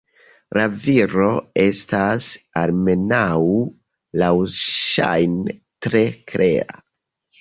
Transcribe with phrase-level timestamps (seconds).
[0.57, 1.27] La viro
[1.63, 2.29] estas,
[2.63, 3.43] almenaŭ
[4.23, 6.81] laŭŝajne, tre klera.